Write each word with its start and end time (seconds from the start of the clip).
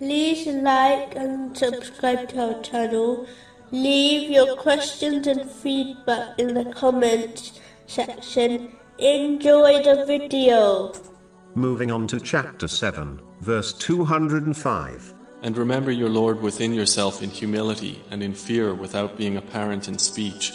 like 0.00 1.14
and 1.16 1.56
subscribe 1.56 2.28
to 2.30 2.54
our 2.54 2.62
channel. 2.62 3.26
Leave 3.70 4.30
your 4.30 4.56
questions 4.56 5.26
and 5.26 5.50
feedback 5.50 6.38
in 6.38 6.54
the 6.54 6.64
comments 6.72 7.60
section. 7.86 8.72
Enjoy 8.98 9.82
the 9.82 10.04
video. 10.06 10.92
Moving 11.54 11.90
on 11.90 12.06
to 12.08 12.20
chapter 12.20 12.66
7, 12.68 13.20
verse 13.40 13.72
205. 13.72 15.14
And 15.42 15.58
remember 15.58 15.90
your 15.90 16.08
Lord 16.08 16.40
within 16.40 16.72
yourself 16.72 17.22
in 17.22 17.30
humility 17.30 18.02
and 18.10 18.22
in 18.22 18.32
fear 18.32 18.74
without 18.74 19.16
being 19.16 19.36
apparent 19.36 19.88
in 19.88 19.98
speech, 19.98 20.52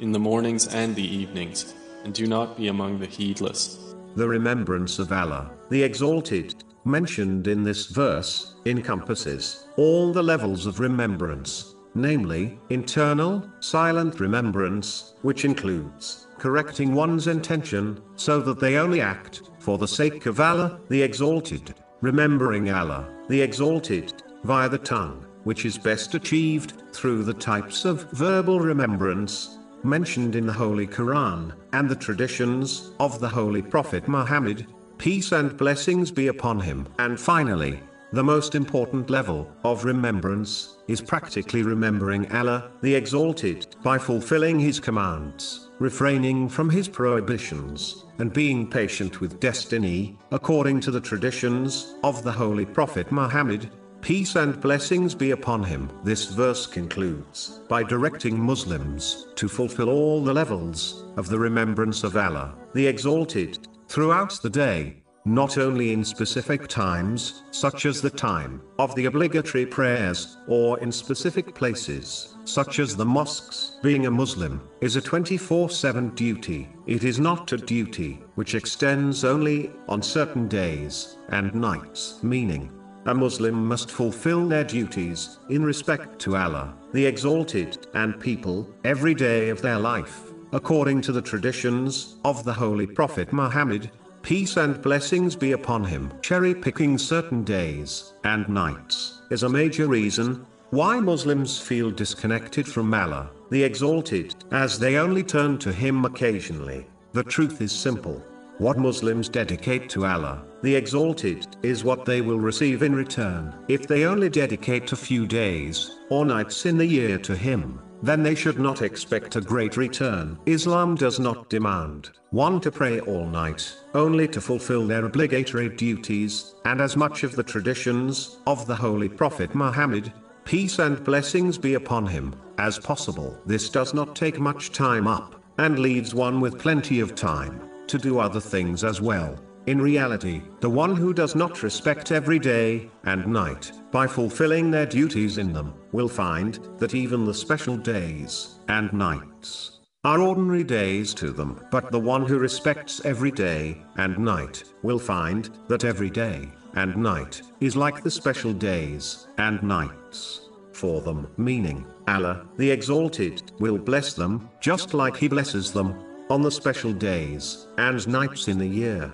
in 0.00 0.12
the 0.12 0.18
mornings 0.18 0.66
and 0.74 0.94
the 0.94 1.06
evenings, 1.06 1.74
and 2.04 2.12
do 2.12 2.26
not 2.26 2.56
be 2.56 2.68
among 2.68 2.98
the 2.98 3.06
heedless. 3.06 3.94
The 4.16 4.28
remembrance 4.28 4.98
of 4.98 5.12
Allah, 5.12 5.52
the 5.70 5.82
Exalted, 5.82 6.64
mentioned 6.84 7.46
in 7.46 7.62
this 7.64 7.86
verse, 7.86 8.54
encompasses 8.66 9.68
all 9.76 10.12
the 10.12 10.22
levels 10.22 10.66
of 10.66 10.80
remembrance, 10.80 11.74
namely, 11.94 12.58
internal, 12.70 13.48
silent 13.60 14.20
remembrance, 14.20 15.14
which 15.22 15.44
includes 15.44 16.26
correcting 16.38 16.94
one's 16.94 17.26
intention, 17.26 18.00
so 18.16 18.40
that 18.40 18.60
they 18.60 18.76
only 18.76 19.00
act 19.00 19.42
for 19.58 19.78
the 19.78 19.88
sake 19.88 20.26
of 20.26 20.40
Allah, 20.40 20.80
the 20.88 21.02
Exalted, 21.02 21.74
remembering 22.00 22.70
Allah, 22.70 23.08
the 23.28 23.40
Exalted, 23.40 24.22
via 24.44 24.68
the 24.68 24.78
tongue, 24.78 25.26
which 25.44 25.64
is 25.64 25.76
best 25.76 26.14
achieved 26.14 26.74
through 26.92 27.24
the 27.24 27.34
types 27.34 27.84
of 27.84 28.10
verbal 28.12 28.60
remembrance 28.60 29.58
mentioned 29.84 30.34
in 30.34 30.46
the 30.46 30.52
Holy 30.52 30.86
Quran 30.86 31.52
and 31.72 31.88
the 31.88 31.96
traditions 31.96 32.90
of 32.98 33.20
the 33.20 33.28
Holy 33.28 33.62
Prophet 33.62 34.08
Muhammad, 34.08 34.66
peace 34.98 35.32
and 35.32 35.56
blessings 35.56 36.10
be 36.10 36.26
upon 36.26 36.60
him. 36.60 36.86
And 36.98 37.18
finally, 37.18 37.80
the 38.10 38.24
most 38.24 38.54
important 38.54 39.10
level 39.10 39.50
of 39.64 39.84
remembrance 39.84 40.78
is 40.88 41.02
practically 41.02 41.62
remembering 41.62 42.30
Allah, 42.32 42.70
the 42.80 42.94
Exalted, 42.94 43.76
by 43.82 43.98
fulfilling 43.98 44.58
His 44.58 44.80
commands, 44.80 45.68
refraining 45.78 46.48
from 46.48 46.70
His 46.70 46.88
prohibitions, 46.88 48.06
and 48.18 48.32
being 48.32 48.66
patient 48.66 49.20
with 49.20 49.40
destiny, 49.40 50.16
according 50.30 50.80
to 50.80 50.90
the 50.90 51.02
traditions 51.02 51.96
of 52.02 52.24
the 52.24 52.32
Holy 52.32 52.64
Prophet 52.64 53.12
Muhammad. 53.12 53.70
Peace 54.00 54.36
and 54.36 54.58
blessings 54.58 55.14
be 55.14 55.32
upon 55.32 55.62
him. 55.62 55.90
This 56.04 56.26
verse 56.26 56.66
concludes 56.66 57.60
by 57.68 57.82
directing 57.82 58.40
Muslims 58.40 59.26
to 59.34 59.48
fulfill 59.48 59.90
all 59.90 60.22
the 60.22 60.32
levels 60.32 61.04
of 61.16 61.28
the 61.28 61.38
remembrance 61.38 62.04
of 62.04 62.16
Allah, 62.16 62.54
the 62.74 62.86
Exalted, 62.86 63.67
throughout 63.88 64.38
the 64.42 64.50
day, 64.50 65.02
not 65.24 65.58
only 65.58 65.92
in 65.92 66.04
specific 66.04 66.68
times, 66.68 67.42
such 67.50 67.86
as 67.86 68.00
the 68.00 68.10
time 68.10 68.62
of 68.78 68.94
the 68.94 69.06
obligatory 69.06 69.66
prayers, 69.66 70.36
or 70.46 70.78
in 70.80 70.92
specific 70.92 71.54
places, 71.54 72.36
such 72.44 72.78
as 72.78 72.96
the 72.96 73.04
mosques. 73.04 73.78
Being 73.82 74.06
a 74.06 74.10
Muslim 74.10 74.60
is 74.80 74.96
a 74.96 75.00
24 75.00 75.70
7 75.70 76.10
duty, 76.10 76.68
it 76.86 77.04
is 77.04 77.18
not 77.18 77.52
a 77.52 77.58
duty 77.58 78.20
which 78.36 78.54
extends 78.54 79.24
only 79.24 79.70
on 79.88 80.02
certain 80.02 80.48
days 80.48 81.18
and 81.30 81.54
nights, 81.54 82.20
meaning, 82.22 82.70
a 83.06 83.14
Muslim 83.14 83.66
must 83.66 83.90
fulfill 83.90 84.46
their 84.46 84.64
duties 84.64 85.38
in 85.48 85.64
respect 85.64 86.18
to 86.20 86.36
Allah, 86.36 86.74
the 86.92 87.06
Exalted, 87.06 87.86
and 87.94 88.20
people 88.20 88.68
every 88.84 89.14
day 89.14 89.48
of 89.48 89.62
their 89.62 89.78
life, 89.78 90.27
according 90.52 91.00
to 91.02 91.12
the 91.12 91.22
traditions 91.22 92.16
of 92.24 92.44
the 92.44 92.52
Holy 92.52 92.86
Prophet 92.86 93.32
Muhammad. 93.32 93.90
Peace 94.22 94.56
and 94.56 94.82
blessings 94.82 95.36
be 95.36 95.52
upon 95.52 95.84
him. 95.84 96.12
Cherry 96.22 96.54
picking 96.54 96.98
certain 96.98 97.44
days 97.44 98.12
and 98.24 98.48
nights 98.48 99.22
is 99.30 99.42
a 99.42 99.48
major 99.48 99.86
reason 99.86 100.46
why 100.70 101.00
Muslims 101.00 101.58
feel 101.58 101.90
disconnected 101.90 102.68
from 102.68 102.92
Allah, 102.92 103.30
the 103.50 103.62
Exalted, 103.62 104.34
as 104.50 104.78
they 104.78 104.96
only 104.96 105.22
turn 105.22 105.56
to 105.58 105.72
Him 105.72 106.04
occasionally. 106.04 106.86
The 107.14 107.22
truth 107.22 107.62
is 107.62 107.72
simple. 107.72 108.22
What 108.58 108.76
Muslims 108.76 109.30
dedicate 109.30 109.88
to 109.90 110.04
Allah, 110.04 110.44
the 110.62 110.74
Exalted, 110.74 111.46
is 111.62 111.84
what 111.84 112.04
they 112.04 112.20
will 112.20 112.38
receive 112.38 112.82
in 112.82 112.94
return. 112.94 113.54
If 113.68 113.86
they 113.86 114.04
only 114.04 114.28
dedicate 114.28 114.92
a 114.92 114.96
few 114.96 115.26
days 115.26 115.98
or 116.10 116.26
nights 116.26 116.66
in 116.66 116.76
the 116.76 116.84
year 116.84 117.16
to 117.18 117.34
Him, 117.34 117.80
then 118.02 118.22
they 118.22 118.34
should 118.34 118.58
not 118.58 118.82
expect 118.82 119.36
a 119.36 119.40
great 119.40 119.76
return. 119.76 120.38
Islam 120.46 120.94
does 120.94 121.18
not 121.18 121.48
demand 121.48 122.10
one 122.30 122.60
to 122.60 122.70
pray 122.70 123.00
all 123.00 123.26
night, 123.26 123.74
only 123.94 124.28
to 124.28 124.40
fulfill 124.40 124.86
their 124.86 125.06
obligatory 125.06 125.70
duties, 125.70 126.54
and 126.66 126.78
as 126.80 126.94
much 126.94 127.22
of 127.24 127.34
the 127.34 127.42
traditions 127.42 128.36
of 128.46 128.66
the 128.66 128.76
Holy 128.76 129.08
Prophet 129.08 129.54
Muhammad, 129.54 130.12
peace 130.44 130.78
and 130.78 131.02
blessings 131.04 131.56
be 131.56 131.74
upon 131.74 132.06
him, 132.06 132.34
as 132.58 132.78
possible. 132.78 133.38
This 133.46 133.70
does 133.70 133.94
not 133.94 134.14
take 134.14 134.38
much 134.38 134.72
time 134.72 135.06
up, 135.06 135.42
and 135.56 135.78
leaves 135.78 136.14
one 136.14 136.38
with 136.40 136.58
plenty 136.58 137.00
of 137.00 137.14
time 137.14 137.62
to 137.86 137.96
do 137.96 138.18
other 138.18 138.40
things 138.40 138.84
as 138.84 139.00
well. 139.00 139.38
In 139.68 139.82
reality, 139.82 140.40
the 140.60 140.70
one 140.70 140.96
who 140.96 141.12
does 141.12 141.34
not 141.34 141.62
respect 141.62 142.10
every 142.10 142.38
day 142.38 142.90
and 143.04 143.26
night, 143.26 143.70
by 143.92 144.06
fulfilling 144.06 144.70
their 144.70 144.86
duties 144.86 145.36
in 145.36 145.52
them, 145.52 145.74
will 145.92 146.08
find 146.08 146.58
that 146.78 146.94
even 146.94 147.26
the 147.26 147.34
special 147.34 147.76
days 147.76 148.60
and 148.68 148.90
nights 148.94 149.80
are 150.04 150.22
ordinary 150.22 150.64
days 150.64 151.12
to 151.20 151.32
them. 151.32 151.62
But 151.70 151.92
the 151.92 152.00
one 152.00 152.24
who 152.24 152.38
respects 152.38 153.04
every 153.04 153.30
day 153.30 153.84
and 153.98 154.18
night 154.18 154.64
will 154.82 154.98
find 154.98 155.50
that 155.68 155.84
every 155.84 156.08
day 156.08 156.48
and 156.72 156.96
night 156.96 157.42
is 157.60 157.76
like 157.76 158.02
the 158.02 158.10
special 158.10 158.54
days 158.54 159.26
and 159.36 159.62
nights 159.62 160.48
for 160.72 161.02
them, 161.02 161.28
meaning 161.36 161.86
Allah, 162.06 162.46
the 162.56 162.70
Exalted, 162.70 163.52
will 163.58 163.76
bless 163.76 164.14
them 164.14 164.48
just 164.62 164.94
like 164.94 165.18
He 165.18 165.28
blesses 165.28 165.72
them 165.72 165.94
on 166.30 166.40
the 166.40 166.50
special 166.50 166.94
days 166.94 167.68
and 167.76 168.08
nights 168.08 168.48
in 168.48 168.56
the 168.56 168.66
year. 168.66 169.12